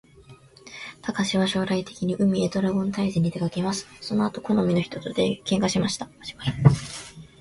[1.03, 3.85] たかしは将来的に、海へドラゴン退治にでかけます。
[4.01, 6.09] その後好みの人と喧嘩しました。
[6.19, 6.47] おしまい